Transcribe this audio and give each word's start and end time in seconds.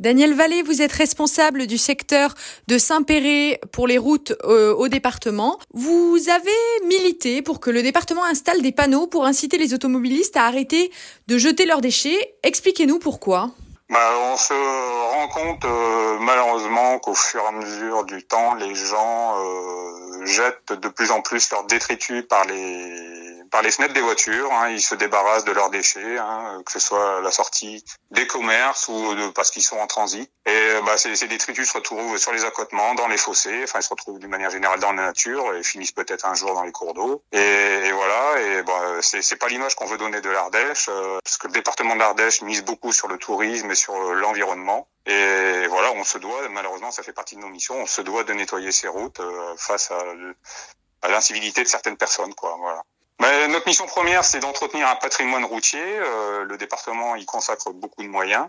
Daniel 0.00 0.32
Vallée, 0.32 0.62
vous 0.62 0.80
êtes 0.80 0.92
responsable 0.92 1.66
du 1.66 1.76
secteur 1.76 2.34
de 2.68 2.78
Saint-Péret 2.78 3.60
pour 3.70 3.86
les 3.86 3.98
routes 3.98 4.32
euh, 4.44 4.72
au 4.72 4.88
département. 4.88 5.58
Vous 5.74 6.16
avez 6.30 6.86
milité 6.86 7.42
pour 7.42 7.60
que 7.60 7.68
le 7.68 7.82
département 7.82 8.24
installe 8.24 8.62
des 8.62 8.72
panneaux 8.72 9.06
pour 9.06 9.26
inciter 9.26 9.58
les 9.58 9.74
automobilistes 9.74 10.38
à 10.38 10.46
arrêter 10.46 10.90
de 11.26 11.36
jeter 11.36 11.66
leurs 11.66 11.82
déchets. 11.82 12.34
Expliquez-nous 12.42 12.98
pourquoi. 12.98 13.50
Bah, 13.90 13.98
on 14.32 14.38
se 14.38 14.54
rend 14.54 15.28
compte 15.28 15.64
euh, 15.66 16.18
malheureusement 16.20 16.98
qu'au 17.00 17.14
fur 17.14 17.42
et 17.42 17.48
à 17.48 17.52
mesure 17.52 18.04
du 18.04 18.22
temps, 18.22 18.54
les 18.54 18.74
gens 18.74 19.34
euh, 19.36 20.24
jettent 20.24 20.72
de 20.80 20.88
plus 20.88 21.10
en 21.10 21.20
plus 21.20 21.50
leurs 21.50 21.66
détritus 21.66 22.24
par 22.26 22.46
les 22.46 23.29
par 23.50 23.62
les 23.62 23.70
fenêtres 23.70 23.94
des 23.94 24.00
voitures. 24.00 24.52
Hein, 24.52 24.70
ils 24.70 24.82
se 24.82 24.94
débarrassent 24.94 25.44
de 25.44 25.52
leurs 25.52 25.70
déchets, 25.70 26.18
hein, 26.18 26.62
que 26.64 26.72
ce 26.72 26.78
soit 26.78 27.20
la 27.20 27.30
sortie 27.30 27.84
des 28.10 28.26
commerces 28.26 28.88
ou 28.88 29.14
de, 29.14 29.28
parce 29.30 29.50
qu'ils 29.50 29.62
sont 29.62 29.78
en 29.78 29.86
transit. 29.86 30.30
Et 30.46 30.80
bah, 30.84 30.96
ces, 30.96 31.14
ces 31.16 31.28
détritus 31.28 31.68
se 31.68 31.78
retrouvent 31.78 32.18
sur 32.18 32.32
les 32.32 32.44
accotements, 32.44 32.94
dans 32.94 33.08
les 33.08 33.16
fossés. 33.16 33.60
Enfin, 33.64 33.80
ils 33.80 33.82
se 33.82 33.90
retrouvent 33.90 34.18
d'une 34.18 34.30
manière 34.30 34.50
générale 34.50 34.80
dans 34.80 34.92
la 34.92 35.06
nature 35.06 35.54
et 35.54 35.62
finissent 35.62 35.92
peut-être 35.92 36.26
un 36.26 36.34
jour 36.34 36.54
dans 36.54 36.64
les 36.64 36.72
cours 36.72 36.94
d'eau. 36.94 37.22
Et, 37.32 37.38
et, 37.38 37.92
voilà. 37.92 38.40
Et 38.40 38.62
bah, 38.62 38.98
c'est, 39.00 39.36
pas 39.36 39.48
l'image 39.48 39.74
qu'on 39.74 39.86
veut 39.86 39.98
donner 39.98 40.20
de 40.20 40.30
l'Ardèche, 40.30 40.88
euh, 40.88 41.18
parce 41.24 41.38
que 41.38 41.46
le 41.46 41.52
département 41.52 41.94
de 41.94 42.00
l'Ardèche 42.00 42.42
mise 42.42 42.64
beaucoup 42.64 42.92
sur 42.92 43.08
le 43.08 43.18
tourisme 43.18 43.70
et 43.70 43.74
sur 43.74 43.94
l'environnement. 44.14 44.88
Et 45.06 45.66
voilà, 45.68 45.92
on 45.92 46.04
se 46.04 46.18
doit, 46.18 46.48
malheureusement, 46.50 46.90
ça 46.90 47.02
fait 47.02 47.12
partie 47.12 47.36
de 47.36 47.40
nos 47.40 47.48
missions, 47.48 47.76
on 47.76 47.86
se 47.86 48.02
doit 48.02 48.24
de 48.24 48.32
nettoyer 48.32 48.70
ces 48.70 48.88
routes 48.88 49.20
euh, 49.20 49.56
face 49.56 49.90
à 49.90 51.08
l'incivilité 51.08 51.62
de 51.62 51.68
certaines 51.68 51.96
personnes, 51.96 52.34
quoi. 52.34 52.56
Voilà. 52.60 52.82
Mais 53.20 53.48
notre 53.48 53.66
mission 53.66 53.86
première, 53.86 54.24
c'est 54.24 54.40
d'entretenir 54.40 54.88
un 54.88 54.96
patrimoine 54.96 55.44
routier. 55.44 55.82
Euh, 55.82 56.44
le 56.44 56.56
département 56.56 57.16
y 57.16 57.26
consacre 57.26 57.70
beaucoup 57.70 58.02
de 58.02 58.08
moyens. 58.08 58.48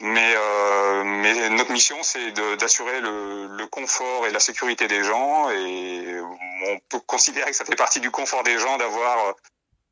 Mais, 0.00 0.34
euh, 0.36 1.02
mais 1.04 1.50
notre 1.50 1.72
mission, 1.72 1.96
c'est 2.02 2.30
d'assurer 2.56 3.00
le, 3.00 3.48
le, 3.48 3.66
confort 3.66 4.26
et 4.26 4.30
la 4.30 4.38
sécurité 4.38 4.86
des 4.86 5.02
gens. 5.02 5.50
Et 5.50 6.20
on 6.68 6.78
peut 6.88 7.00
considérer 7.00 7.50
que 7.50 7.56
ça 7.56 7.64
fait 7.64 7.74
partie 7.74 7.98
du 7.98 8.12
confort 8.12 8.44
des 8.44 8.58
gens 8.58 8.76
d'avoir 8.76 9.34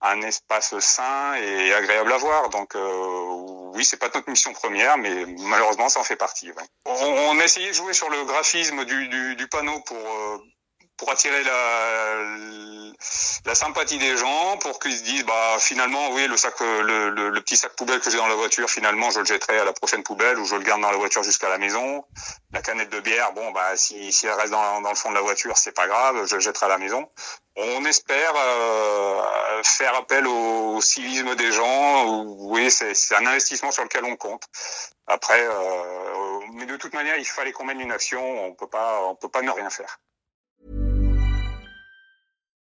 un 0.05 0.21
espace 0.23 0.79
sain 0.79 1.35
et 1.35 1.73
agréable 1.73 2.13
à 2.13 2.19
voir. 2.19 2.51
Donc 2.51 2.77
euh, 2.77 3.73
oui, 3.75 3.85
c'est 3.85 3.97
pas 3.97 4.11
notre 4.15 4.29
mission 4.31 4.53
première, 4.53 4.99
mais 4.99 5.25
malheureusement, 5.41 5.89
ça 5.89 6.01
en 6.01 6.05
fait 6.05 6.17
partie. 6.17 6.51
On, 6.85 6.93
on, 6.93 7.39
a 7.41 7.45
essayé 7.45 7.69
de 7.69 7.73
jouer 7.73 7.95
sur 7.95 8.11
le 8.11 8.25
graphisme 8.25 8.85
du, 8.85 9.09
du, 9.09 9.37
du 9.37 9.49
panneau 9.49 9.81
pour 9.81 9.97
euh, 9.97 10.39
pour 10.97 11.11
attirer 11.11 11.43
la, 11.43 12.25
la 13.47 13.55
sympathie 13.55 13.99
des 13.99 14.17
gens, 14.17 14.57
pour 14.59 14.79
qu'ils 14.79 14.97
se 14.97 15.03
disent 15.03 15.25
bah 15.25 15.57
finalement 15.59 16.11
oui 16.13 16.27
le 16.27 16.37
sac 16.37 16.59
le, 16.61 17.11
le, 17.11 17.31
le 17.31 17.41
petit 17.41 17.57
sac 17.57 17.75
poubelle 17.77 18.01
que 18.01 18.11
j'ai 18.11 18.17
dans 18.19 18.27
la 18.29 18.35
voiture 18.35 18.71
finalement 18.71 19.11
je 19.11 19.21
le 19.21 19.25
jetterai 19.25 19.59
à 19.59 19.65
la 19.65 19.73
prochaine 19.73 20.03
poubelle 20.03 20.39
ou 20.39 20.45
je 20.45 20.55
le 20.57 20.63
garde 20.63 20.81
dans 20.81 20.91
la 20.91 20.97
voiture 20.97 21.23
jusqu'à 21.23 21.49
la 21.49 21.59
maison. 21.59 22.05
La 22.53 22.63
canette 22.63 22.91
de 22.91 23.01
bière 23.01 23.33
bon 23.33 23.51
bah 23.53 23.77
si, 23.77 24.13
si 24.13 24.27
elle 24.27 24.35
reste 24.35 24.53
dans, 24.53 24.81
dans 24.81 24.91
le 24.91 24.97
fond 24.97 25.11
de 25.11 25.15
la 25.15 25.21
voiture 25.23 25.57
c'est 25.57 25.73
pas 25.73 25.87
grave 25.87 26.27
je 26.27 26.37
le 26.37 26.41
jetterai 26.41 26.67
à 26.67 26.71
la 26.71 26.79
maison. 26.79 27.09
On 27.57 27.85
espère 27.85 28.33
euh, 28.37 29.63
faire 29.63 29.95
appel 29.95 30.27
au 30.27 30.81
civisme 30.81 31.37
des 31.37 31.53
gens. 31.53 32.25
Oui, 32.25 32.69
c'est 32.71 33.15
un 33.15 33.27
investissement 33.27 33.71
sur 33.71 33.85
lequel 33.85 34.05
on 34.05 34.17
compte. 34.17 34.43
Après, 35.07 35.41
euh, 35.41 36.41
mais 36.55 36.67
de 36.67 36.77
toute 36.77 36.95
manière, 36.95 37.17
il 37.17 37.25
fallait 37.25 37.53
qu'on 37.53 37.65
mène 37.65 37.81
une 37.81 37.93
action. 37.93 38.21
On 38.47 38.55
peut 38.55 38.67
pas, 38.67 39.03
on 39.05 39.15
peut 39.15 39.29
pas 39.29 39.43
ne 39.43 39.53
rien 39.53 39.71
faire. 39.71 40.01